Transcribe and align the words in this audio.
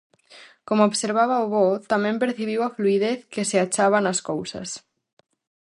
Como 0.67 0.87
observaba 0.89 1.43
o 1.45 1.49
voo, 1.53 1.75
tamén 1.91 2.15
percibiu 2.23 2.59
a 2.63 2.73
fluidez 2.77 3.19
que 3.33 3.43
se 3.49 3.57
achaba 3.65 3.97
nas 4.05 4.19
cousas. 4.29 4.69